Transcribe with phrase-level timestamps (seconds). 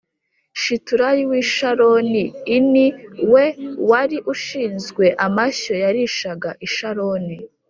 [0.61, 2.23] Shiturayi w i Sharoni
[2.55, 2.87] i ni
[3.31, 3.45] we
[3.89, 7.37] wari ushinzwe amashyo yarishaga i Sharoni